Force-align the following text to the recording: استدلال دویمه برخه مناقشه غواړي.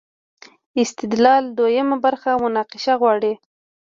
استدلال 0.83 1.43
دویمه 1.57 1.97
برخه 2.05 2.31
مناقشه 2.45 2.93
غواړي. 3.01 3.33